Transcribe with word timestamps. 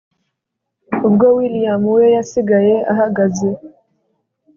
ubwo 1.07 1.25
william 1.37 1.81
we 1.95 2.03
yasigaye 2.15 2.75
ahagaze 2.91 3.49